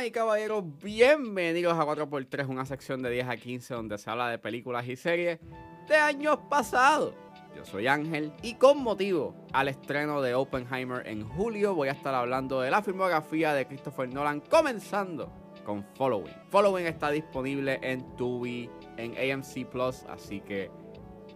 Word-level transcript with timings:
Damas 0.00 0.08
y 0.08 0.12
caballeros, 0.12 0.64
bienvenidos 0.82 1.78
a 1.78 1.84
4x3, 1.84 2.48
una 2.48 2.64
sección 2.64 3.02
de 3.02 3.10
10 3.10 3.28
a 3.28 3.36
15 3.36 3.74
donde 3.74 3.98
se 3.98 4.08
habla 4.08 4.30
de 4.30 4.38
películas 4.38 4.88
y 4.88 4.96
series 4.96 5.40
de 5.86 5.94
años 5.94 6.38
pasados. 6.48 7.12
Yo 7.54 7.66
soy 7.66 7.86
Ángel 7.86 8.32
y 8.40 8.54
con 8.54 8.82
motivo 8.82 9.34
al 9.52 9.68
estreno 9.68 10.22
de 10.22 10.34
Oppenheimer 10.34 11.06
en 11.06 11.28
julio 11.28 11.74
voy 11.74 11.88
a 11.88 11.92
estar 11.92 12.14
hablando 12.14 12.62
de 12.62 12.70
la 12.70 12.80
filmografía 12.80 13.52
de 13.52 13.66
Christopher 13.66 14.08
Nolan 14.08 14.40
comenzando 14.40 15.30
con 15.66 15.84
Following. 15.96 16.34
Following 16.48 16.86
está 16.86 17.10
disponible 17.10 17.78
en 17.82 18.16
Tubi, 18.16 18.70
en 18.96 19.12
AMC 19.18 19.66
Plus, 19.66 20.04
así 20.04 20.40
que 20.40 20.70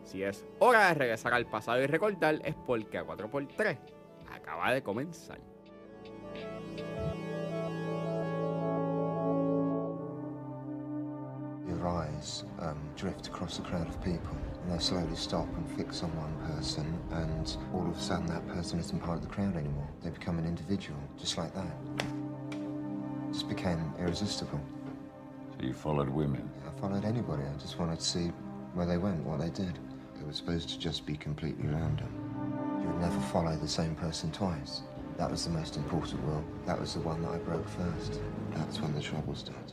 si 0.04 0.22
es 0.22 0.42
hora 0.60 0.88
de 0.88 0.94
regresar 0.94 1.34
al 1.34 1.44
pasado 1.44 1.82
y 1.82 1.86
recordar 1.86 2.40
es 2.42 2.54
porque 2.66 2.96
a 2.96 3.04
4x3 3.04 3.76
acaba 4.32 4.72
de 4.72 4.82
comenzar. 4.82 5.53
Eyes 11.86 12.44
um, 12.60 12.78
drift 12.96 13.26
across 13.26 13.58
a 13.58 13.62
crowd 13.62 13.88
of 13.88 14.02
people, 14.02 14.36
and 14.62 14.72
they 14.72 14.78
slowly 14.82 15.14
stop 15.16 15.46
and 15.56 15.70
fix 15.76 16.02
on 16.02 16.10
one 16.16 16.56
person, 16.56 16.98
and 17.12 17.56
all 17.72 17.86
of 17.86 17.96
a 17.96 18.00
sudden 18.00 18.26
that 18.26 18.46
person 18.48 18.78
isn't 18.78 19.00
part 19.00 19.18
of 19.18 19.22
the 19.22 19.28
crowd 19.28 19.56
anymore. 19.56 19.88
They 20.02 20.10
become 20.10 20.38
an 20.38 20.46
individual, 20.46 20.98
just 21.18 21.36
like 21.36 21.54
that. 21.54 21.76
Just 23.32 23.48
became 23.48 23.92
irresistible. 23.98 24.60
So 25.58 25.66
you 25.66 25.74
followed 25.74 26.08
women. 26.08 26.48
I 26.66 26.80
followed 26.80 27.04
anybody. 27.04 27.42
I 27.42 27.58
just 27.60 27.78
wanted 27.78 27.98
to 27.98 28.04
see 28.04 28.32
where 28.74 28.86
they 28.86 28.96
went, 28.96 29.24
what 29.24 29.40
they 29.40 29.50
did. 29.50 29.78
It 30.20 30.26
was 30.26 30.36
supposed 30.36 30.68
to 30.70 30.78
just 30.78 31.04
be 31.04 31.16
completely 31.16 31.68
random. 31.68 32.08
You 32.80 32.88
would 32.88 33.00
never 33.00 33.20
follow 33.32 33.56
the 33.56 33.68
same 33.68 33.94
person 33.94 34.30
twice. 34.32 34.82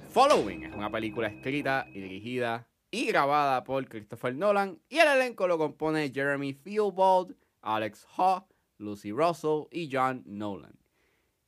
Following 0.09 0.65
es 0.65 0.75
una 0.75 0.91
película 0.91 1.27
escrita 1.27 1.87
y 1.89 1.99
dirigida 1.99 2.67
y 2.91 3.07
grabada 3.07 3.63
por 3.63 3.87
Christopher 3.87 4.35
Nolan 4.35 4.79
y 4.87 4.99
el 4.99 5.07
elenco 5.07 5.47
lo 5.47 5.57
compone 5.57 6.11
Jeremy 6.13 6.53
Theobald, 6.53 7.35
Alex 7.61 8.05
Haw, 8.17 8.45
Lucy 8.77 9.11
Russell 9.11 9.63
y 9.71 9.89
John 9.91 10.23
Nolan. 10.25 10.77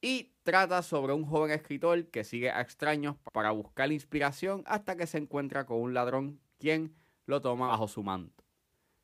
Y 0.02 0.34
trata 0.44 0.82
sobre 0.82 1.14
un 1.14 1.26
joven 1.26 1.52
escritor 1.52 2.08
que 2.08 2.24
sigue 2.24 2.50
a 2.50 2.62
extraños 2.62 3.16
para 3.32 3.52
buscar 3.52 3.92
inspiración 3.92 4.64
hasta 4.66 4.96
que 4.96 5.08
se 5.08 5.18
encuentra 5.18 5.66
con 5.66 5.80
un 5.82 5.94
ladrón 5.94 6.40
quien 6.58 6.96
lo 7.26 7.42
toma 7.42 7.68
bajo 7.68 7.88
su 7.88 8.04
manto. 8.04 8.44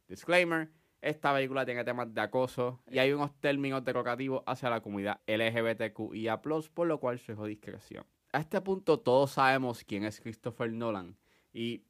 Disclaimer, 0.07 0.71
esta 1.01 1.33
película 1.33 1.65
tiene 1.65 1.83
temas 1.83 2.13
de 2.13 2.21
acoso 2.21 2.81
y 2.89 2.99
hay 2.99 3.11
unos 3.13 3.33
términos 3.39 3.83
derogativos 3.83 4.43
hacia 4.45 4.69
la 4.69 4.81
comunidad 4.81 5.19
LGBTQIA+, 5.27 6.41
por 6.41 6.87
lo 6.87 6.99
cual 6.99 7.19
su 7.19 7.45
discreción. 7.45 8.05
A 8.31 8.39
este 8.39 8.61
punto 8.61 8.99
todos 8.99 9.31
sabemos 9.31 9.83
quién 9.83 10.03
es 10.03 10.19
Christopher 10.21 10.71
Nolan 10.71 11.17
y 11.53 11.83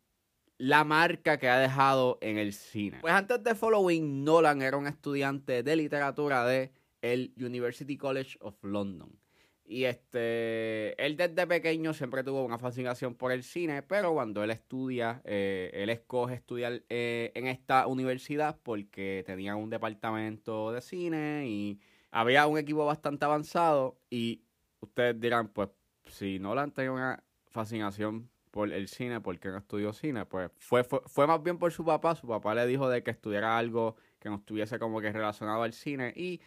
la 0.58 0.84
marca 0.84 1.38
que 1.38 1.50
ha 1.50 1.58
dejado 1.58 2.18
en 2.22 2.38
el 2.38 2.54
cine. 2.54 3.00
Pues 3.02 3.14
antes 3.14 3.44
de 3.44 3.56
Following, 3.56 4.24
Nolan 4.24 4.62
era 4.62 4.78
un 4.78 4.88
estudiante 4.88 5.64
de 5.64 5.76
literatura 5.76 6.46
de 6.46 6.72
el 7.02 7.34
University 7.38 7.98
College 7.98 8.38
of 8.42 8.56
London. 8.64 9.10
Y 9.72 9.86
este, 9.86 11.00
él 11.00 11.16
desde 11.16 11.46
pequeño 11.46 11.94
siempre 11.94 12.24
tuvo 12.24 12.44
una 12.44 12.58
fascinación 12.58 13.14
por 13.14 13.32
el 13.32 13.44
cine, 13.44 13.84
pero 13.84 14.14
cuando 14.14 14.44
él 14.44 14.50
estudia, 14.50 15.22
eh, 15.26 15.70
él 15.76 15.92
escoge 15.92 16.34
estudiar 16.34 16.82
eh, 16.90 17.32
en 17.36 17.46
esta 17.46 17.86
universidad 17.86 18.58
porque 18.64 19.24
tenía 19.28 19.56
un 19.56 19.70
departamento 19.70 20.72
de 20.72 20.82
cine 20.82 21.48
y 21.48 21.80
había 22.10 22.48
un 22.48 22.58
equipo 22.58 22.84
bastante 22.84 23.26
avanzado. 23.26 24.00
Y 24.10 24.42
ustedes 24.80 25.20
dirán, 25.20 25.50
pues, 25.50 25.70
si 26.08 26.40
Nolan 26.40 26.72
tenía 26.72 26.92
una 26.92 27.24
fascinación 27.46 28.28
por 28.50 28.74
el 28.74 28.88
cine, 28.88 29.22
¿por 29.22 29.38
qué 29.38 29.50
no 29.50 29.60
estudió 29.60 29.94
cine? 29.94 30.26
Pues 30.26 30.50
fue, 30.58 30.84
fue, 30.84 31.02
fue 31.06 31.28
más 31.28 31.44
bien 31.44 31.60
por 31.60 31.72
su 31.72 31.86
papá. 31.86 32.16
Su 32.16 32.26
papá 32.28 32.56
le 32.56 32.66
dijo 32.66 32.90
de 32.90 33.04
que 33.04 33.12
estudiara 33.12 33.56
algo 33.56 33.98
que 34.18 34.30
no 34.30 34.38
estuviese 34.38 34.80
como 34.80 35.00
que 35.00 35.12
relacionado 35.12 35.62
al 35.62 35.74
cine 35.74 36.12
y 36.16 36.42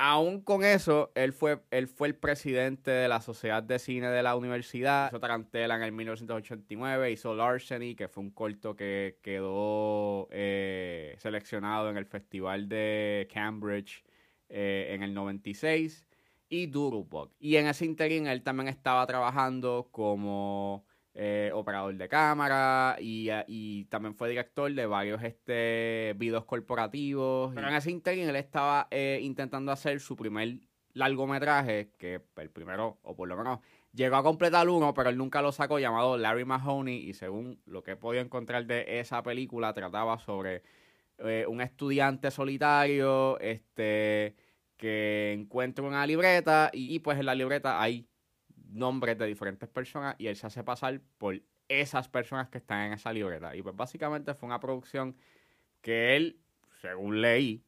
aún 0.00 0.40
con 0.40 0.64
eso, 0.64 1.12
él 1.14 1.34
fue, 1.34 1.60
él 1.70 1.86
fue 1.86 2.08
el 2.08 2.14
presidente 2.14 2.90
de 2.90 3.06
la 3.06 3.20
Sociedad 3.20 3.62
de 3.62 3.78
Cine 3.78 4.08
de 4.08 4.22
la 4.22 4.34
universidad. 4.34 5.08
Hizo 5.08 5.20
Tarantela 5.20 5.76
en 5.76 5.82
el 5.82 5.92
1989, 5.92 7.12
hizo 7.12 7.34
Larceny, 7.34 7.94
que 7.94 8.08
fue 8.08 8.22
un 8.22 8.30
corto 8.30 8.74
que 8.74 9.18
quedó 9.22 10.26
eh, 10.30 11.16
seleccionado 11.18 11.90
en 11.90 11.98
el 11.98 12.06
Festival 12.06 12.66
de 12.66 13.28
Cambridge 13.30 14.02
eh, 14.48 14.88
en 14.94 15.02
el 15.02 15.12
96, 15.12 16.06
y 16.48 16.66
Doodlebug. 16.66 17.32
Y 17.38 17.56
en 17.56 17.66
ese 17.66 17.84
interín 17.84 18.26
él 18.26 18.42
también 18.42 18.68
estaba 18.68 19.06
trabajando 19.06 19.88
como 19.92 20.86
eh, 21.14 21.50
operador 21.52 21.96
de 21.96 22.08
cámara 22.08 22.96
y, 23.00 23.28
y, 23.48 23.84
también 23.86 24.14
fue 24.14 24.28
director 24.28 24.72
de 24.72 24.86
varios 24.86 25.22
este, 25.22 26.14
videos 26.16 26.44
corporativos. 26.44 27.52
Pero 27.54 27.68
en 27.68 27.74
ese 27.74 27.90
interín 27.90 28.28
él 28.28 28.36
estaba 28.36 28.86
eh, 28.90 29.18
intentando 29.22 29.72
hacer 29.72 29.98
su 30.00 30.14
primer 30.14 30.60
largometraje, 30.92 31.92
que 31.98 32.22
el 32.36 32.50
primero, 32.50 32.98
o 33.02 33.16
por 33.16 33.28
lo 33.28 33.36
menos, 33.36 33.58
llegó 33.92 34.16
a 34.16 34.22
completar 34.22 34.68
uno, 34.68 34.94
pero 34.94 35.10
él 35.10 35.16
nunca 35.16 35.42
lo 35.42 35.52
sacó, 35.52 35.78
llamado 35.78 36.16
Larry 36.16 36.44
Mahoney, 36.44 37.08
y 37.08 37.14
según 37.14 37.60
lo 37.66 37.82
que 37.82 37.92
he 37.92 37.96
podido 37.96 38.22
encontrar 38.22 38.66
de 38.66 39.00
esa 39.00 39.22
película, 39.22 39.72
trataba 39.72 40.18
sobre 40.18 40.62
eh, 41.18 41.44
un 41.48 41.60
estudiante 41.60 42.30
solitario, 42.30 43.38
este 43.40 44.36
que 44.76 45.34
encuentra 45.34 45.84
una 45.84 46.06
libreta 46.06 46.70
y, 46.72 46.94
y 46.94 47.00
pues 47.00 47.18
en 47.18 47.26
la 47.26 47.34
libreta 47.34 47.82
hay 47.82 48.08
nombres 48.72 49.18
de 49.18 49.26
diferentes 49.26 49.68
personas 49.68 50.16
y 50.18 50.26
él 50.26 50.36
se 50.36 50.46
hace 50.46 50.64
pasar 50.64 51.00
por 51.18 51.40
esas 51.68 52.08
personas 52.08 52.48
que 52.48 52.58
están 52.58 52.86
en 52.86 52.92
esa 52.94 53.12
libreta. 53.12 53.54
Y 53.54 53.62
pues 53.62 53.76
básicamente 53.76 54.34
fue 54.34 54.48
una 54.48 54.60
producción 54.60 55.16
que 55.80 56.16
él, 56.16 56.40
según 56.80 57.20
leí, 57.20 57.62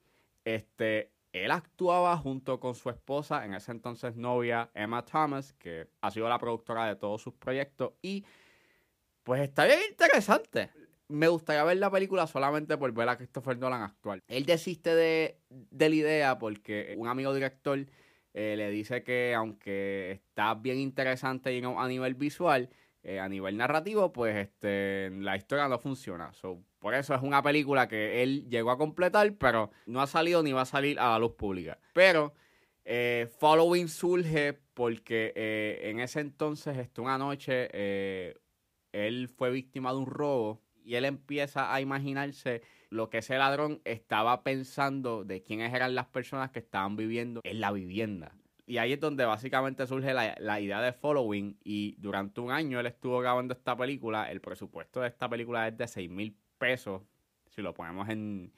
este, 0.44 1.12
él 1.32 1.50
actuaba 1.50 2.16
junto 2.18 2.60
con 2.60 2.74
su 2.74 2.90
esposa, 2.90 3.44
en 3.44 3.54
ese 3.54 3.70
entonces 3.70 4.16
novia, 4.16 4.70
Emma 4.74 5.04
Thomas, 5.04 5.52
que 5.54 5.88
ha 6.00 6.10
sido 6.10 6.28
la 6.28 6.38
productora 6.38 6.86
de 6.86 6.96
todos 6.96 7.22
sus 7.22 7.34
proyectos. 7.34 7.92
Y 8.02 8.24
pues 9.22 9.40
está 9.40 9.64
bien 9.64 9.78
interesante. 9.88 10.70
Me 11.08 11.28
gustaría 11.28 11.62
ver 11.64 11.76
la 11.76 11.90
película 11.90 12.26
solamente 12.26 12.76
por 12.76 12.90
ver 12.92 13.08
a 13.08 13.16
Christopher 13.16 13.56
Nolan 13.58 13.82
actual. 13.82 14.22
Él 14.26 14.44
desiste 14.46 14.94
de, 14.94 15.38
de 15.48 15.88
la 15.88 15.94
idea 15.94 16.38
porque 16.38 16.94
un 16.98 17.06
amigo 17.06 17.32
director 17.34 17.86
eh, 18.34 18.54
le 18.56 18.70
dice 18.70 19.02
que 19.02 19.34
aunque 19.34 20.12
está 20.12 20.54
bien 20.54 20.78
interesante 20.78 21.62
a 21.64 21.88
nivel 21.88 22.14
visual, 22.14 22.70
eh, 23.02 23.18
a 23.20 23.28
nivel 23.28 23.56
narrativo, 23.56 24.12
pues 24.12 24.36
este, 24.36 25.10
la 25.10 25.36
historia 25.36 25.68
no 25.68 25.78
funciona. 25.78 26.32
So, 26.32 26.62
por 26.78 26.94
eso 26.94 27.14
es 27.14 27.22
una 27.22 27.42
película 27.42 27.88
que 27.88 28.22
él 28.22 28.48
llegó 28.48 28.70
a 28.70 28.78
completar, 28.78 29.34
pero 29.34 29.70
no 29.86 30.00
ha 30.00 30.06
salido 30.06 30.42
ni 30.42 30.52
va 30.52 30.62
a 30.62 30.66
salir 30.66 30.98
a 30.98 31.10
la 31.10 31.18
luz 31.18 31.32
pública. 31.32 31.78
Pero 31.92 32.32
eh, 32.84 33.28
Following 33.38 33.88
surge 33.88 34.54
porque 34.74 35.32
en 35.82 36.00
ese 36.00 36.20
entonces, 36.20 36.78
este, 36.78 37.00
una 37.00 37.18
noche, 37.18 37.68
él 38.92 39.28
fue 39.28 39.50
víctima 39.50 39.92
de 39.92 39.98
un 39.98 40.06
robo 40.06 40.62
y 40.84 40.94
él 40.94 41.04
empieza 41.04 41.72
a 41.72 41.80
imaginarse 41.80 42.62
lo 42.92 43.08
que 43.08 43.18
ese 43.18 43.38
ladrón 43.38 43.80
estaba 43.84 44.44
pensando 44.44 45.24
de 45.24 45.42
quiénes 45.42 45.72
eran 45.72 45.94
las 45.94 46.06
personas 46.06 46.50
que 46.50 46.58
estaban 46.58 46.94
viviendo 46.94 47.40
en 47.42 47.60
la 47.60 47.72
vivienda. 47.72 48.36
Y 48.66 48.78
ahí 48.78 48.92
es 48.92 49.00
donde 49.00 49.24
básicamente 49.24 49.86
surge 49.86 50.14
la, 50.14 50.36
la, 50.38 50.60
idea 50.60 50.80
de 50.80 50.92
Following. 50.92 51.58
Y 51.64 51.96
durante 51.98 52.40
un 52.40 52.52
año 52.52 52.78
él 52.78 52.86
estuvo 52.86 53.18
grabando 53.18 53.54
esta 53.54 53.76
película. 53.76 54.30
El 54.30 54.40
presupuesto 54.40 55.00
de 55.00 55.08
esta 55.08 55.28
película 55.28 55.66
es 55.68 55.76
de 55.76 55.88
6 55.88 56.10
mil 56.10 56.36
pesos. 56.58 57.02
Si 57.48 57.62
lo 57.62 57.74
ponemos 57.74 58.08
en. 58.08 58.52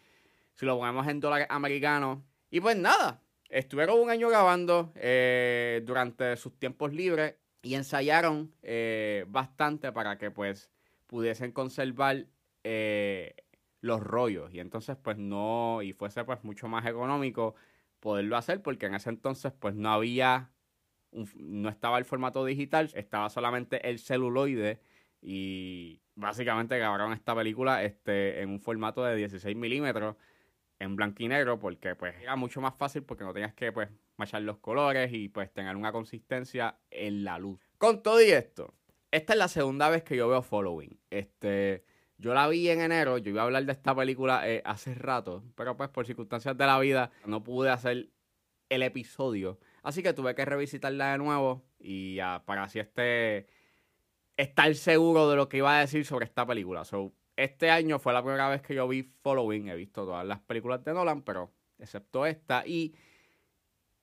Si 0.55 0.67
lo 0.67 0.78
ponemos 0.78 1.06
en 1.06 1.21
dólares 1.21 1.47
americanos. 1.49 2.19
Y 2.50 2.61
pues 2.61 2.76
nada. 2.76 3.23
Estuvieron 3.49 4.00
un 4.00 4.11
año 4.11 4.29
grabando 4.29 4.93
eh, 4.97 5.82
durante 5.87 6.37
sus 6.37 6.59
tiempos 6.59 6.93
libres. 6.93 7.37
Y 7.62 7.75
ensayaron 7.75 8.53
eh, 8.62 9.25
bastante 9.29 9.91
para 9.91 10.19
que 10.19 10.31
pues 10.31 10.70
pudiesen 11.06 11.50
conservar 11.53 12.26
eh, 12.62 13.35
los 13.85 14.01
rollos. 14.01 14.53
Y 14.53 14.61
entonces 14.61 14.97
pues 14.97 15.19
no 15.19 15.83
y 15.83 15.93
fuese 15.93 16.25
pues 16.25 16.43
mucho 16.43 16.69
más 16.69 16.87
económico 16.87 17.55
poderlo 18.01 18.37
hacer 18.37 18.63
porque 18.63 18.87
en 18.87 18.95
ese 18.95 19.11
entonces 19.11 19.53
pues 19.53 19.75
no 19.75 19.91
había 19.91 20.51
no 21.37 21.69
estaba 21.69 21.99
el 21.99 22.05
formato 22.05 22.45
digital 22.45 22.91
estaba 22.95 23.31
solamente 23.31 23.89
el 23.89 23.99
celuloide. 23.99 24.81
Y 25.21 26.03
básicamente 26.17 26.79
grabaron 26.79 27.13
esta 27.13 27.35
película 27.35 27.83
este 27.85 28.43
en 28.43 28.51
un 28.51 28.61
formato 28.61 29.05
de 29.05 29.17
16 29.17 29.57
milímetros 29.57 30.17
en 30.79 30.97
blanco 30.97 31.23
y 31.23 31.29
negro 31.29 31.59
porque 31.59 31.95
pues 31.95 32.15
era 32.21 32.37
mucho 32.37 32.61
más 32.61 32.75
fácil 32.75 33.03
porque 33.05 33.25
no 33.25 33.33
tenías 33.33 33.55
que 33.55 33.73
pues 33.73 33.89
machar 34.17 34.43
los 34.43 34.59
colores 34.59 35.13
y 35.13 35.29
pues 35.29 35.53
tener 35.53 35.77
una 35.77 35.93
consistencia 35.93 36.79
en 36.91 37.25
la 37.25 37.39
luz. 37.39 37.61
Con 37.79 38.03
todo 38.03 38.23
y 38.23 38.31
esto 38.31 38.75
esta 39.15 39.35
es 39.35 39.39
la 39.39 39.49
segunda 39.49 39.89
vez 39.89 40.03
que 40.03 40.17
yo 40.17 40.29
veo 40.29 40.43
Following. 40.43 40.99
Este 41.09 41.85
yo 42.25 42.32
la 42.32 42.49
vi 42.49 42.71
en 42.71 42.81
enero, 42.81 43.19
yo 43.19 43.29
iba 43.29 43.43
a 43.43 43.44
hablar 43.44 43.67
de 43.67 43.73
esta 43.73 43.94
película 43.94 44.49
eh, 44.49 44.62
hace 44.65 44.94
rato, 44.94 45.44
pero 45.55 45.76
pues 45.76 45.91
por 45.91 46.06
circunstancias 46.06 46.56
de 46.56 46.65
la 46.65 46.79
vida 46.79 47.11
no 47.26 47.44
pude 47.44 47.69
hacer 47.69 48.09
el 48.71 48.82
episodio 48.82 49.59
Así 49.82 50.03
que 50.03 50.15
tuve 50.15 50.35
que 50.35 50.47
revisitarla 50.47 51.12
de 51.12 51.19
nuevo 51.19 51.62
y 51.79 52.17
para 52.47 52.62
así 52.62 52.79
este, 52.79 53.47
estar 54.38 54.75
seguro 54.75 55.29
de 55.29 55.37
lo 55.37 55.50
que 55.50 55.59
iba 55.59 55.76
a 55.76 55.81
decir 55.81 56.06
sobre 56.06 56.25
esta 56.25 56.47
película. 56.47 56.87
So, 56.87 57.12
este 57.37 57.71
año 57.71 57.99
fue 57.99 58.15
la 58.15 58.23
primera 58.23 58.49
vez 58.49 58.62
que 58.62 58.75
yo 58.75 58.88
vi 58.88 59.03
Following. 59.03 59.69
He 59.69 59.76
visto 59.76 60.06
todas 60.06 60.25
las 60.25 60.41
películas 60.41 60.82
de 60.82 60.94
Nolan, 60.94 61.21
pero 61.21 61.53
excepto 61.79 62.25
esta. 62.25 62.67
Y 62.67 62.94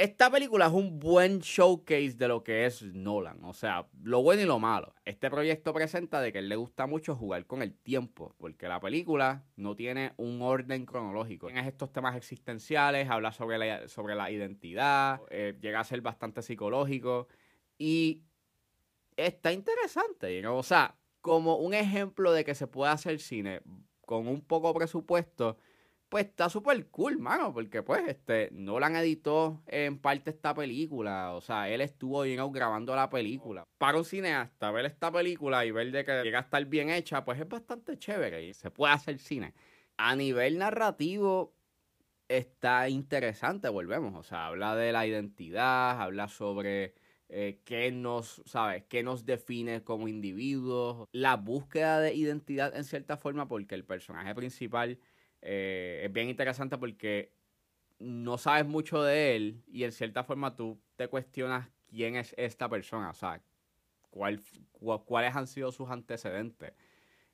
esta 0.02 0.32
película 0.32 0.66
es 0.66 0.72
un 0.72 1.00
buen 1.00 1.42
showcase 1.42 2.14
de 2.14 2.28
lo 2.28 2.44
que 2.44 2.66
es 2.66 2.82
Nolan. 2.82 3.44
O 3.44 3.54
sea, 3.54 3.88
lo 4.02 4.24
bueno 4.24 4.42
y 4.42 4.46
lo 4.46 4.58
malo. 4.58 4.96
Este 5.06 5.30
proyecto 5.30 5.76
presenta 5.76 6.20
de 6.22 6.34
que 6.34 6.40
él 6.40 6.50
le 6.50 6.56
gusta 6.56 6.88
mucho 6.88 7.16
jugar 7.16 7.46
con 7.46 7.62
el 7.62 7.76
tiempo. 7.76 8.34
Porque 8.40 8.68
la 8.68 8.80
película 8.80 9.46
no 9.58 9.76
tiene 9.76 10.14
un 10.18 10.42
orden 10.42 10.88
cronológico. 10.88 11.48
Tiene 11.48 11.68
estos 11.68 11.92
temas 11.92 12.16
existenciales, 12.16 13.12
habla 13.12 13.32
sobre 13.32 13.60
la, 13.60 13.88
sobre 13.88 14.16
la 14.16 14.32
identidad, 14.32 15.22
eh, 15.30 15.56
llega 15.62 15.80
a 15.80 15.84
ser 15.84 16.02
bastante 16.02 16.42
psicológico. 16.42 17.28
Y 17.78 18.24
está 19.16 19.54
interesante. 19.54 20.48
O 20.48 20.64
sea, 20.64 20.96
como 21.22 21.58
un 21.58 21.76
ejemplo 21.76 22.32
de 22.32 22.44
que 22.44 22.56
se 22.56 22.66
puede 22.66 22.92
hacer 22.92 23.20
cine 23.20 23.62
con 24.08 24.28
un 24.28 24.42
poco 24.42 24.74
presupuesto 24.74 25.58
pues 26.12 26.26
está 26.26 26.50
súper 26.50 26.88
cool, 26.88 27.20
mano, 27.20 27.54
porque 27.54 27.84
pues 27.84 28.06
este 28.06 28.50
Nolan 28.52 28.98
editó 28.98 29.64
en 29.66 29.98
parte 29.98 30.32
esta 30.32 30.54
película, 30.54 31.32
o 31.32 31.40
sea, 31.40 31.70
él 31.70 31.80
estuvo 31.80 32.26
you 32.26 32.52
grabando 32.52 32.94
la 32.94 33.10
película. 33.10 33.64
Para 33.78 33.98
un 33.98 34.04
cineasta, 34.04 34.72
ver 34.72 34.88
esta 34.88 35.10
película 35.10 35.66
y 35.66 35.72
ver 35.72 35.90
de 35.90 36.04
que 36.04 36.22
llega 36.22 36.40
a 36.40 36.42
estar 36.42 36.66
bien 36.66 36.90
hecha, 36.90 37.24
pues 37.24 37.40
es 37.40 37.48
bastante 37.48 37.98
chévere 37.98 38.44
y 38.46 38.54
se 38.54 38.70
puede 38.72 38.94
hacer 38.94 39.20
cine. 39.20 39.54
A 39.96 40.14
nivel 40.18 40.58
narrativo 40.58 41.56
está 42.28 42.90
interesante, 42.90 43.70
volvemos, 43.70 44.14
o 44.14 44.24
sea, 44.24 44.48
habla 44.48 44.76
de 44.76 44.92
la 44.92 45.08
identidad, 45.08 46.02
habla 46.02 46.28
sobre 46.28 46.94
eh, 47.30 47.62
qué 47.64 47.90
nos, 47.94 48.42
¿sabes? 48.46 48.84
qué 48.90 49.02
nos 49.02 49.26
define 49.26 49.86
como 49.86 50.10
individuos, 50.10 51.08
la 51.14 51.38
búsqueda 51.38 52.02
de 52.02 52.14
identidad 52.14 52.76
en 52.76 52.84
cierta 52.84 53.16
forma, 53.16 53.48
porque 53.48 53.76
el 53.76 53.86
personaje 53.86 54.36
principal 54.36 55.00
eh, 55.42 56.02
es 56.06 56.14
bien 56.14 56.30
interesante 56.30 56.78
porque 56.78 57.34
no 58.00 58.38
sabes 58.38 58.66
mucho 58.66 59.04
de 59.04 59.36
él 59.36 59.64
y 59.68 59.84
en 59.84 59.92
cierta 59.92 60.24
forma 60.24 60.56
tú 60.56 60.80
te 60.96 61.08
cuestionas 61.08 61.70
quién 61.90 62.16
es 62.16 62.34
esta 62.38 62.70
persona, 62.70 63.10
o 63.10 63.14
sea, 63.14 63.42
cuál, 64.10 64.40
cuáles 65.06 65.36
han 65.36 65.48
sido 65.48 65.72
sus 65.72 65.90
antecedentes. 65.90 66.74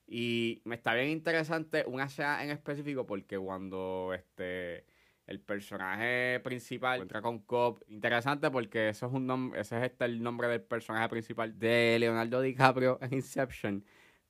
Y 0.07 0.61
me 0.63 0.75
está 0.75 0.93
bien 0.93 1.09
interesante 1.09 1.83
una 1.85 2.05
escena 2.05 2.43
en 2.43 2.51
específico 2.51 3.05
porque 3.05 3.37
cuando 3.37 4.13
este 4.13 4.85
el 5.25 5.41
personaje 5.41 6.39
principal 6.41 7.01
entra 7.01 7.21
con 7.21 7.39
Cobb, 7.39 7.83
interesante 7.89 8.49
porque 8.49 8.89
eso 8.89 9.07
es 9.07 9.11
un 9.13 9.53
ese 9.57 9.77
es 9.77 9.91
este 9.91 10.05
el 10.05 10.23
nombre 10.23 10.47
del 10.47 10.61
personaje 10.61 11.09
principal 11.09 11.59
de 11.59 11.97
Leonardo 11.99 12.41
DiCaprio 12.41 12.97
en 13.01 13.13
Inception. 13.15 13.85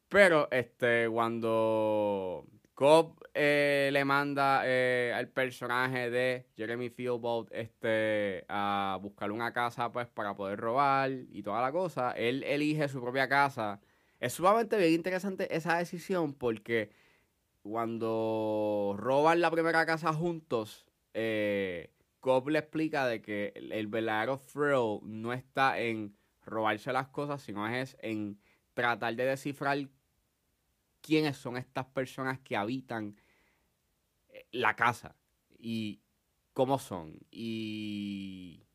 Pero 0.09 0.47
este 0.51 1.07
cuando 1.09 2.47
Cobb 2.77 3.23
eh, 3.33 3.89
le 3.91 4.05
manda 4.05 4.61
eh, 4.63 5.11
al 5.11 5.29
personaje 5.29 6.11
de 6.11 6.45
Jeremy 6.55 6.91
Fieldbolt 6.91 7.49
este, 7.51 8.45
a 8.49 8.99
buscar 9.01 9.31
una 9.31 9.51
casa 9.51 9.91
pues 9.91 10.07
para 10.07 10.35
poder 10.35 10.59
robar 10.59 11.09
y 11.09 11.41
toda 11.41 11.59
la 11.59 11.71
cosa. 11.71 12.11
Él 12.11 12.43
elige 12.43 12.87
su 12.87 13.01
propia 13.01 13.27
casa. 13.27 13.81
Es 14.19 14.33
sumamente 14.33 14.77
bien 14.77 14.93
interesante 14.93 15.55
esa 15.55 15.79
decisión 15.79 16.35
porque 16.35 16.91
cuando 17.63 18.93
roban 18.95 19.41
la 19.41 19.49
primera 19.49 19.83
casa 19.87 20.13
juntos, 20.13 20.85
eh, 21.15 21.91
Cobb 22.19 22.49
le 22.49 22.59
explica 22.59 23.07
de 23.07 23.23
que 23.23 23.53
el, 23.55 23.71
el 23.71 23.87
verdadero 23.87 24.37
thrill 24.37 24.99
no 25.01 25.33
está 25.33 25.79
en 25.79 26.15
robarse 26.45 26.93
las 26.93 27.07
cosas, 27.07 27.41
sino 27.41 27.67
es 27.67 27.97
en 28.01 28.39
tratar 28.75 29.15
de 29.15 29.25
descifrar 29.25 29.79
quiénes 31.07 31.37
son 31.37 31.55
estas 31.55 31.85
personas 31.85 32.39
que 32.39 32.57
habitan 32.57 33.15
eh, 34.27 34.45
la 34.51 34.75
casa 34.75 35.15
y 35.57 36.01
cómo 36.51 36.77
son 36.79 37.17
y 37.31 38.65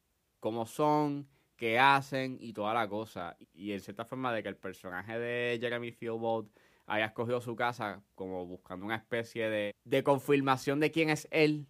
cómo 0.40 0.64
son, 0.64 1.28
qué 1.56 1.78
hacen 1.78 2.38
y 2.40 2.54
toda 2.54 2.72
la 2.72 2.88
cosa. 2.88 3.36
Y 3.52 3.72
en 3.72 3.80
cierta 3.80 4.06
forma 4.06 4.32
de 4.32 4.42
que 4.42 4.48
el 4.48 4.56
personaje 4.56 5.18
de 5.18 5.58
Jeremy 5.60 5.92
Fieldbold 5.92 6.48
haya 6.86 7.04
escogido 7.06 7.42
su 7.42 7.54
casa 7.54 8.02
como 8.14 8.46
buscando 8.46 8.86
una 8.86 8.96
especie 8.96 9.50
de, 9.50 9.74
de 9.84 10.02
confirmación 10.02 10.80
de 10.80 10.90
quién 10.90 11.10
es 11.10 11.28
él, 11.30 11.66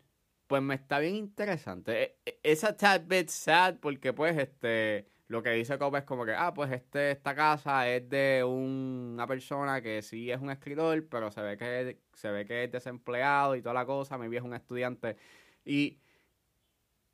pues 0.46 0.62
me 0.62 0.76
está 0.76 1.00
bien 1.00 1.16
interesante. 1.16 2.18
Esa 2.42 2.70
e, 2.70 2.72
tad 2.74 3.02
bit 3.06 3.28
sad 3.30 3.78
porque 3.80 4.12
pues 4.12 4.38
este 4.38 5.06
lo 5.32 5.42
que 5.42 5.50
dice 5.50 5.78
Cobb 5.78 5.96
es 5.96 6.04
como 6.04 6.26
que, 6.26 6.34
ah, 6.34 6.52
pues 6.52 6.70
este, 6.72 7.12
esta 7.12 7.34
casa 7.34 7.88
es 7.88 8.06
de 8.06 8.44
una 8.44 9.26
persona 9.26 9.80
que 9.80 10.02
sí 10.02 10.30
es 10.30 10.38
un 10.38 10.50
escritor, 10.50 11.08
pero 11.08 11.30
se 11.30 11.40
ve 11.40 11.56
que, 11.56 11.98
se 12.12 12.30
ve 12.30 12.44
que 12.44 12.64
es 12.64 12.70
desempleado 12.70 13.56
y 13.56 13.62
toda 13.62 13.72
la 13.72 13.86
cosa, 13.86 14.18
mi 14.18 14.28
viejo 14.28 14.44
es 14.46 14.50
un 14.50 14.56
estudiante. 14.56 15.16
Y 15.64 15.98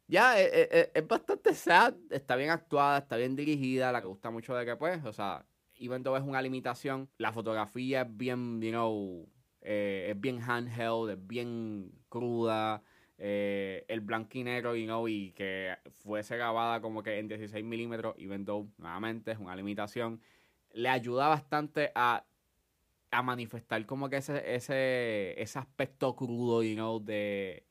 ya, 0.09 0.41
es, 0.41 0.53
e, 0.53 0.69
e, 0.73 0.91
es, 0.94 1.06
bastante 1.06 1.55
sad, 1.55 1.94
está 2.11 2.35
bien 2.35 2.50
actuada, 2.50 2.99
está 2.99 3.17
bien 3.17 3.37
dirigida, 3.37 3.93
la 3.93 4.00
que 4.00 4.09
gusta 4.09 4.31
mucho 4.31 4.53
de 4.56 4.67
que 4.67 4.75
pues, 4.75 5.05
o 5.05 5.12
sea, 5.12 5.47
even 5.76 6.03
though 6.03 6.17
es 6.17 6.25
una 6.25 6.43
limitación, 6.43 7.09
la 7.19 7.32
fotografía 7.32 8.03
es 8.03 8.17
bien, 8.17 8.61
you 8.61 8.71
know, 8.71 9.29
eh, 9.61 10.09
es 10.11 10.21
bien 10.21 10.41
handheld, 10.43 11.11
es 11.11 11.25
bien 11.25 11.93
cruda. 12.09 12.82
Eh, 13.20 13.85
el 13.88 14.00
blanco 14.00 14.38
y 14.38 14.44
negro 14.44 14.76
y 14.76 15.32
que 15.32 15.76
fuese 15.91 16.37
grabada 16.37 16.81
como 16.81 17.03
que 17.03 17.19
en 17.19 17.26
16 17.26 17.65
milímetros, 17.65 18.15
even 18.17 18.44
though 18.44 18.69
nuevamente 18.79 19.32
es 19.32 19.38
una 19.38 19.56
limitación, 19.56 20.20
le 20.73 20.88
ayuda 20.88 21.26
bastante 21.26 21.91
a, 21.97 22.25
a 23.11 23.23
manifestar 23.23 23.85
como 23.87 24.09
que 24.09 24.19
ese, 24.19 24.55
ese, 24.55 25.41
ese 25.43 25.59
aspecto 25.59 26.15
crudo 26.15 26.62
you 26.62 26.75
know, 26.75 27.00
de, 27.00 27.67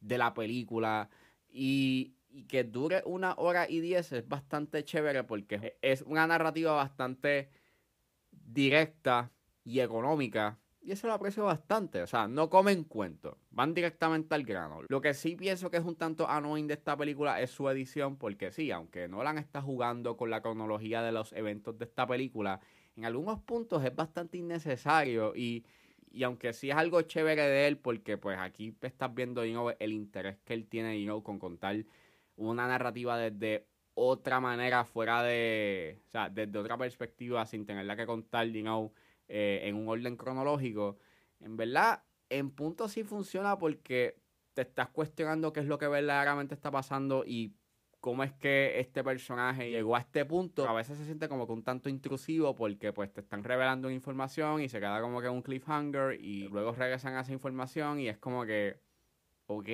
de 0.00 0.18
la 0.18 0.32
película. 0.34 1.10
Y, 1.48 2.14
y 2.30 2.44
que 2.44 2.62
dure 2.62 3.02
una 3.04 3.34
hora 3.34 3.68
y 3.68 3.80
diez 3.80 4.12
es 4.12 4.26
bastante 4.28 4.84
chévere 4.84 5.24
porque 5.24 5.78
es 5.82 6.02
una 6.02 6.28
narrativa 6.28 6.72
bastante 6.72 7.50
directa 8.30 9.32
y 9.64 9.80
económica 9.80 10.61
y 10.84 10.92
eso 10.92 11.06
lo 11.06 11.12
aprecio 11.12 11.44
bastante. 11.44 12.02
O 12.02 12.06
sea, 12.06 12.26
no 12.26 12.50
comen 12.50 12.84
cuento. 12.84 13.38
Van 13.50 13.72
directamente 13.72 14.34
al 14.34 14.42
grano. 14.42 14.80
Lo 14.88 15.00
que 15.00 15.14
sí 15.14 15.36
pienso 15.36 15.70
que 15.70 15.76
es 15.76 15.84
un 15.84 15.96
tanto 15.96 16.28
annoying 16.28 16.66
de 16.66 16.74
esta 16.74 16.96
película 16.96 17.40
es 17.40 17.50
su 17.50 17.68
edición. 17.68 18.16
Porque 18.16 18.50
sí, 18.50 18.70
aunque 18.72 19.06
Nolan 19.06 19.38
está 19.38 19.62
jugando 19.62 20.16
con 20.16 20.30
la 20.30 20.42
cronología 20.42 21.02
de 21.02 21.12
los 21.12 21.32
eventos 21.34 21.78
de 21.78 21.84
esta 21.84 22.06
película, 22.06 22.60
en 22.96 23.04
algunos 23.04 23.40
puntos 23.40 23.84
es 23.84 23.94
bastante 23.94 24.38
innecesario. 24.38 25.34
Y, 25.36 25.64
y 26.10 26.24
aunque 26.24 26.52
sí 26.52 26.70
es 26.70 26.76
algo 26.76 27.00
chévere 27.02 27.42
de 27.42 27.68
él, 27.68 27.78
porque 27.78 28.18
pues 28.18 28.38
aquí 28.38 28.76
estás 28.82 29.14
viendo 29.14 29.42
el 29.42 29.92
interés 29.92 30.38
que 30.44 30.54
él 30.54 30.66
tiene 30.66 31.02
you 31.02 31.22
con 31.22 31.38
contar 31.38 31.76
una 32.36 32.66
narrativa 32.66 33.16
desde 33.16 33.66
otra 33.94 34.40
manera, 34.40 34.84
fuera 34.84 35.22
de. 35.22 36.00
O 36.08 36.10
sea, 36.10 36.28
desde 36.28 36.58
otra 36.58 36.76
perspectiva, 36.76 37.46
sin 37.46 37.66
tenerla 37.66 37.94
que 37.94 38.06
contar, 38.06 38.46
you 38.48 38.62
know, 38.62 38.92
eh, 39.34 39.66
en 39.66 39.76
un 39.76 39.88
orden 39.88 40.18
cronológico, 40.18 40.98
en 41.40 41.56
verdad, 41.56 42.02
en 42.28 42.50
punto 42.50 42.86
sí 42.86 43.02
funciona 43.02 43.56
porque 43.56 44.20
te 44.52 44.60
estás 44.60 44.90
cuestionando 44.90 45.54
qué 45.54 45.60
es 45.60 45.66
lo 45.66 45.78
que 45.78 45.88
verdaderamente 45.88 46.54
está 46.54 46.70
pasando 46.70 47.24
y 47.26 47.54
cómo 47.98 48.24
es 48.24 48.32
que 48.34 48.78
este 48.78 49.02
personaje 49.02 49.70
llegó 49.70 49.96
a 49.96 50.00
este 50.00 50.26
punto. 50.26 50.68
A 50.68 50.74
veces 50.74 50.98
se 50.98 51.06
siente 51.06 51.30
como 51.30 51.46
que 51.46 51.54
un 51.54 51.62
tanto 51.62 51.88
intrusivo 51.88 52.54
porque 52.54 52.92
pues 52.92 53.10
te 53.10 53.22
están 53.22 53.42
revelando 53.42 53.90
información 53.90 54.60
y 54.60 54.68
se 54.68 54.80
queda 54.80 55.00
como 55.00 55.22
que 55.22 55.30
un 55.30 55.40
cliffhanger 55.40 56.20
y 56.20 56.48
luego 56.48 56.72
regresan 56.72 57.14
a 57.14 57.22
esa 57.22 57.32
información 57.32 58.00
y 58.00 58.08
es 58.08 58.18
como 58.18 58.44
que, 58.44 58.80
ok, 59.46 59.68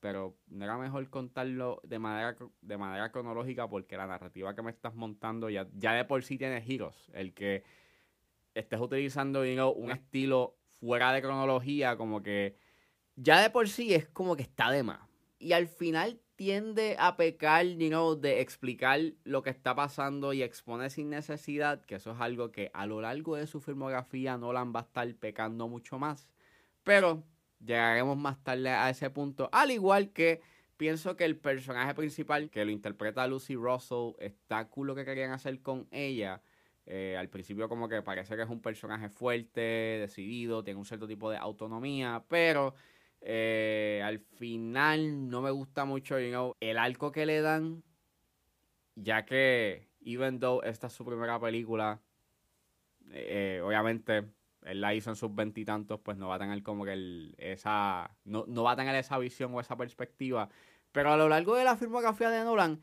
pero 0.00 0.36
no 0.48 0.64
era 0.64 0.76
mejor 0.76 1.08
contarlo 1.08 1.80
de 1.84 2.00
manera, 2.00 2.36
de 2.62 2.76
manera 2.78 3.12
cronológica 3.12 3.68
porque 3.68 3.96
la 3.96 4.08
narrativa 4.08 4.56
que 4.56 4.62
me 4.62 4.72
estás 4.72 4.96
montando 4.96 5.50
ya, 5.50 5.68
ya 5.74 5.92
de 5.92 6.04
por 6.04 6.24
sí 6.24 6.36
tiene 6.36 6.60
giros. 6.62 7.12
El 7.14 7.32
que 7.32 7.62
estés 8.54 8.80
utilizando 8.80 9.40
un 9.40 9.90
estilo 9.90 10.56
fuera 10.80 11.12
de 11.12 11.22
cronología, 11.22 11.96
como 11.96 12.22
que 12.22 12.56
ya 13.16 13.40
de 13.40 13.50
por 13.50 13.68
sí 13.68 13.94
es 13.94 14.08
como 14.08 14.36
que 14.36 14.42
está 14.42 14.70
de 14.70 14.82
más. 14.82 15.00
Y 15.38 15.52
al 15.52 15.66
final 15.66 16.20
tiende 16.36 16.96
a 16.98 17.16
pecar, 17.16 17.66
you 17.66 18.16
de 18.16 18.40
explicar 18.40 19.00
lo 19.24 19.42
que 19.42 19.50
está 19.50 19.74
pasando 19.74 20.32
y 20.32 20.42
exponer 20.42 20.90
sin 20.90 21.10
necesidad, 21.10 21.84
que 21.84 21.96
eso 21.96 22.12
es 22.12 22.20
algo 22.20 22.50
que 22.50 22.70
a 22.74 22.86
lo 22.86 23.00
largo 23.00 23.36
de 23.36 23.46
su 23.46 23.60
filmografía 23.60 24.36
Nolan 24.38 24.72
va 24.74 24.80
a 24.80 24.84
estar 24.84 25.14
pecando 25.14 25.68
mucho 25.68 25.98
más. 25.98 26.28
Pero 26.84 27.22
llegaremos 27.64 28.16
más 28.16 28.42
tarde 28.42 28.70
a 28.70 28.90
ese 28.90 29.10
punto, 29.10 29.48
al 29.52 29.70
igual 29.70 30.10
que 30.10 30.40
pienso 30.76 31.16
que 31.16 31.24
el 31.24 31.36
personaje 31.36 31.94
principal 31.94 32.50
que 32.50 32.64
lo 32.64 32.72
interpreta 32.72 33.26
Lucy 33.26 33.54
Russell 33.54 34.14
está 34.18 34.68
cool 34.68 34.88
lo 34.88 34.94
que 34.96 35.04
querían 35.04 35.30
hacer 35.30 35.60
con 35.60 35.86
ella 35.92 36.42
eh, 36.86 37.16
al 37.18 37.28
principio 37.28 37.68
como 37.68 37.88
que 37.88 38.02
parece 38.02 38.36
que 38.36 38.42
es 38.42 38.48
un 38.48 38.60
personaje 38.60 39.08
fuerte, 39.08 39.60
decidido, 39.60 40.62
tiene 40.64 40.78
un 40.78 40.86
cierto 40.86 41.06
tipo 41.06 41.30
de 41.30 41.36
autonomía, 41.36 42.24
pero 42.28 42.74
Eh, 43.24 44.02
al 44.04 44.18
final 44.18 45.28
no 45.28 45.42
me 45.42 45.52
gusta 45.52 45.84
mucho, 45.84 46.16
el 46.18 46.76
arco 46.76 47.12
que 47.12 47.24
le 47.24 47.40
dan, 47.40 47.84
ya 48.96 49.24
que, 49.24 49.86
even 50.00 50.40
though 50.40 50.60
esta 50.64 50.88
es 50.88 50.92
su 50.92 51.04
primera 51.04 51.38
película, 51.38 52.00
eh, 53.12 53.60
obviamente 53.62 54.24
él 54.62 54.80
la 54.80 54.92
hizo 54.92 55.10
en 55.10 55.14
sus 55.14 55.32
veintitantos, 55.32 56.00
pues 56.00 56.16
no 56.18 56.26
va 56.26 56.34
a 56.34 56.38
tener 56.40 56.64
como 56.64 56.84
que 56.84 57.32
esa, 57.38 58.10
no, 58.24 58.44
no 58.48 58.64
va 58.64 58.72
a 58.72 58.76
tener 58.76 58.96
esa 58.96 59.18
visión 59.18 59.54
o 59.54 59.60
esa 59.60 59.76
perspectiva. 59.76 60.48
Pero 60.90 61.12
a 61.12 61.16
lo 61.16 61.28
largo 61.28 61.54
de 61.54 61.62
la 61.62 61.76
filmografía 61.76 62.28
de 62.28 62.42
Nolan, 62.42 62.80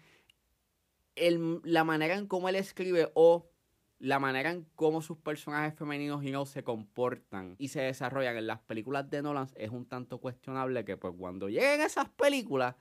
la 1.63 1.84
manera 1.84 2.15
en 2.15 2.27
cómo 2.27 2.48
él 2.48 2.56
escribe 2.56 3.12
o 3.13 3.51
la 4.00 4.20
manera 4.20 4.51
en 4.51 4.65
cómo 4.75 5.01
sus 5.01 5.18
personajes 5.18 5.77
femeninos 5.77 6.24
y 6.24 6.32
no 6.32 6.46
se 6.46 6.63
comportan 6.63 7.56
y 7.60 7.68
se 7.68 7.82
desarrollan 7.82 8.38
en 8.38 8.48
las 8.48 8.60
películas 8.60 9.10
de 9.10 9.22
Nolan 9.22 9.48
es 9.56 9.70
un 9.70 9.86
tanto 9.86 10.20
cuestionable 10.20 10.86
que 10.86 10.96
pues 10.96 11.13
cuando 11.18 11.50
lleguen 11.50 11.82
esas 11.82 12.08
películas, 12.10 12.75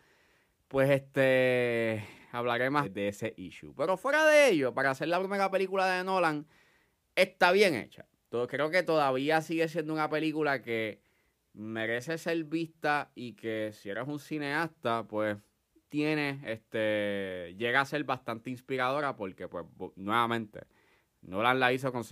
pues 0.68 0.90
este 0.90 2.04
hablaré 2.30 2.70
más 2.70 2.92
de 2.94 3.08
ese 3.08 3.34
issue. 3.36 3.74
Pero 3.76 3.96
fuera 3.96 4.24
de 4.26 4.50
ello, 4.50 4.72
para 4.72 4.90
hacer 4.90 5.08
la 5.08 5.18
primera 5.18 5.50
película 5.50 5.86
de 5.86 6.04
Nolan, 6.04 6.46
está 7.16 7.50
bien 7.52 7.74
hecha. 7.74 8.06
Creo 8.48 8.70
que 8.70 8.82
todavía 8.82 9.40
sigue 9.40 9.68
siendo 9.68 9.94
una 9.94 10.08
película 10.08 10.62
que 10.62 11.00
merece 11.54 12.18
ser 12.18 12.44
vista 12.44 13.10
y 13.14 13.32
que 13.32 13.72
si 13.72 13.90
eres 13.90 14.06
un 14.06 14.20
cineasta, 14.20 15.04
pues 15.08 15.38
tiene, 15.88 16.40
este, 16.44 17.54
llega 17.56 17.80
a 17.80 17.86
ser 17.86 18.04
bastante 18.04 18.50
inspiradora 18.50 19.16
porque, 19.16 19.48
pues, 19.48 19.64
nuevamente, 19.96 20.66
Nolan 21.22 21.60
la 21.60 21.72
hizo 21.72 21.92
con, 21.92 22.04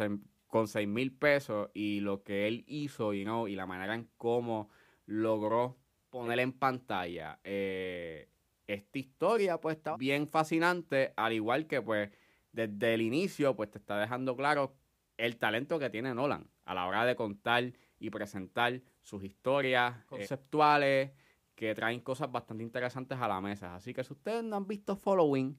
con 0.46 0.68
6 0.68 0.88
mil 0.88 1.12
pesos 1.12 1.70
y 1.74 2.00
lo 2.00 2.22
que 2.22 2.48
él 2.48 2.64
hizo 2.66 3.14
y 3.14 3.24
no 3.24 3.48
y 3.48 3.56
la 3.56 3.66
manera 3.66 3.94
en 3.94 4.08
cómo 4.16 4.70
logró 5.06 5.78
poner 6.10 6.40
en 6.40 6.52
pantalla 6.52 7.38
eh, 7.44 8.28
esta 8.66 8.98
historia, 8.98 9.60
pues 9.60 9.76
está 9.76 9.96
bien 9.96 10.26
fascinante, 10.26 11.12
al 11.16 11.32
igual 11.32 11.66
que, 11.66 11.80
pues, 11.82 12.10
desde 12.52 12.94
el 12.94 13.02
inicio, 13.02 13.54
pues 13.54 13.70
te 13.70 13.78
está 13.78 13.98
dejando 13.98 14.34
claro 14.34 14.74
el 15.16 15.36
talento 15.36 15.78
que 15.78 15.90
tiene 15.90 16.14
Nolan 16.14 16.48
a 16.64 16.74
la 16.74 16.86
hora 16.86 17.04
de 17.04 17.16
contar 17.16 17.72
y 17.98 18.10
presentar 18.10 18.82
sus 19.02 19.22
historias 19.24 19.96
eh, 19.96 20.02
conceptuales 20.06 21.12
que 21.54 21.74
traen 21.74 22.00
cosas 22.00 22.30
bastante 22.30 22.62
interesantes 22.62 23.18
a 23.18 23.28
la 23.28 23.40
mesa. 23.40 23.74
Así 23.74 23.94
que 23.94 24.04
si 24.04 24.12
ustedes 24.12 24.42
no 24.44 24.56
han 24.56 24.66
visto 24.66 24.96
Following, 24.96 25.58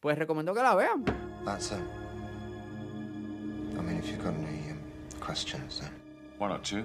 pues 0.00 0.18
recomiendo 0.18 0.52
que 0.52 0.62
la 0.62 0.74
vean. 0.74 1.04
That's 1.44 1.72
it. 1.72 2.09
You've 4.20 4.34
got 4.34 4.48
any 4.48 4.70
um, 4.70 4.78
questions, 5.18 5.80
then. 5.80 5.90
One 6.38 6.52
or 6.52 6.60
two. 6.60 6.84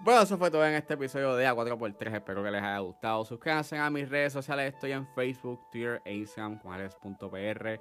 Bueno, 0.00 0.22
eso 0.22 0.38
fue 0.38 0.48
todo 0.48 0.64
en 0.64 0.74
este 0.74 0.94
episodio 0.94 1.34
de 1.34 1.44
A4x3. 1.44 2.14
Espero 2.14 2.44
que 2.44 2.52
les 2.52 2.62
haya 2.62 2.78
gustado. 2.78 3.24
Suscríbanse 3.24 3.76
a 3.76 3.90
mis 3.90 4.08
redes 4.08 4.32
sociales. 4.32 4.74
Estoy 4.74 4.92
en 4.92 5.08
Facebook, 5.08 5.60
Twitter 5.72 6.00
e 6.04 6.14
Instagram 6.14 6.60
con 6.60 6.72
alex.pr. 6.72 7.80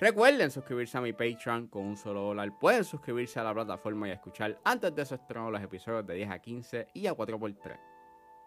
Recuerden 0.00 0.50
suscribirse 0.50 0.96
a 0.96 1.02
mi 1.02 1.12
Patreon 1.12 1.66
con 1.66 1.84
un 1.84 1.96
solo 1.98 2.22
dólar. 2.22 2.58
Pueden 2.58 2.84
suscribirse 2.84 3.38
a 3.38 3.44
la 3.44 3.52
plataforma 3.52 4.08
y 4.08 4.12
escuchar 4.12 4.58
antes 4.64 4.94
de 4.94 5.04
su 5.04 5.16
estreno 5.16 5.50
los 5.50 5.62
episodios 5.62 6.06
de 6.06 6.14
10 6.14 6.30
a 6.30 6.38
15 6.38 6.88
y 6.94 7.06
a 7.06 7.14
4x3. 7.14 7.78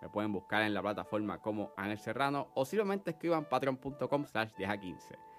Me 0.01 0.09
pueden 0.09 0.33
buscar 0.33 0.63
en 0.63 0.73
la 0.73 0.81
plataforma 0.81 1.39
como 1.39 1.71
Ángel 1.77 1.99
Serrano 1.99 2.49
o 2.55 2.65
simplemente 2.65 3.11
escriban 3.11 3.47
patreon.com 3.47 4.25
slash 4.25 4.53
10 4.57 4.69
a 4.71 4.77
15. 4.79 5.32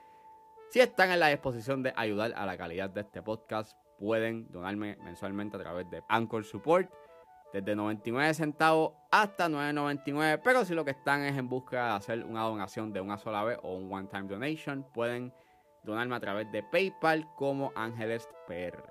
Si 0.71 0.81
están 0.81 1.11
en 1.11 1.21
la 1.21 1.29
disposición 1.29 1.83
de 1.83 1.93
ayudar 1.97 2.33
a 2.37 2.47
la 2.47 2.57
calidad 2.57 2.91
de 2.91 3.03
este 3.03 3.23
podcast, 3.23 3.77
pueden 3.99 4.51
donarme 4.51 4.97
mensualmente 5.05 5.57
a 5.57 5.61
través 5.61 5.89
de 5.91 6.03
Anchor 6.09 6.45
Support 6.45 6.91
desde 7.53 7.77
99 7.77 8.35
centavos 8.35 8.95
hasta 9.13 9.49
9.99. 9.49 10.41
Pero 10.43 10.65
si 10.65 10.75
lo 10.75 10.85
que 10.85 10.91
están 10.91 11.23
es 11.23 11.37
en 11.37 11.49
busca 11.49 11.87
de 11.87 11.93
hacer 11.93 12.25
una 12.25 12.43
donación 12.43 12.93
de 12.93 13.01
una 13.01 13.17
sola 13.17 13.45
vez 13.45 13.59
o 13.63 13.75
un 13.75 13.93
one-time 13.93 14.25
donation, 14.25 14.85
pueden 14.93 15.33
donarme 15.85 16.17
a 16.17 16.21
través 16.21 16.51
de 16.51 16.65
PayPal 16.65 17.29
como 17.37 17.73
Ángeles 17.77 18.29
PR. 18.49 18.83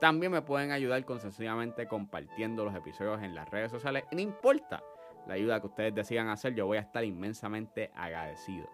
También 0.00 0.32
me 0.32 0.42
pueden 0.42 0.72
ayudar 0.72 1.04
con 1.04 1.20
sencillamente 1.20 1.86
compartiendo 1.86 2.64
los 2.64 2.74
episodios 2.74 3.22
en 3.22 3.34
las 3.34 3.48
redes 3.48 3.70
sociales. 3.70 4.04
No 4.10 4.20
importa 4.20 4.82
la 5.26 5.34
ayuda 5.34 5.60
que 5.60 5.66
ustedes 5.66 5.94
decidan 5.94 6.28
hacer, 6.28 6.54
yo 6.54 6.66
voy 6.66 6.78
a 6.78 6.82
estar 6.82 7.04
inmensamente 7.04 7.90
agradecido. 7.94 8.68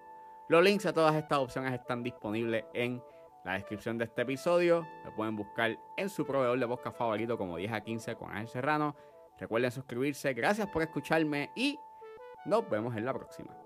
Los 0.49 0.63
links 0.63 0.85
a 0.85 0.93
todas 0.93 1.15
estas 1.15 1.39
opciones 1.39 1.73
están 1.73 2.03
disponibles 2.03 2.65
en 2.75 3.03
la 3.45 3.55
descripción 3.55 3.97
de 3.97 4.05
este 4.05 4.23
episodio. 4.23 4.87
Me 5.05 5.11
pueden 5.13 5.37
buscar 5.37 5.79
en 5.97 6.09
su 6.11 6.27
proveedor 6.27 6.59
de 6.59 6.67
podcast 6.67 6.99
favorito 6.99 7.39
como 7.39 7.57
10 7.57 7.73
a 7.73 7.81
15 7.81 8.15
con 8.17 8.31
Ángel 8.31 8.49
Serrano. 8.49 8.95
Recuerden 9.39 9.71
suscribirse. 9.71 10.35
Gracias 10.35 10.69
por 10.69 10.83
escucharme 10.83 11.51
y 11.55 11.79
nos 12.45 12.69
vemos 12.69 12.95
en 12.95 13.07
la 13.07 13.15
próxima. 13.15 13.64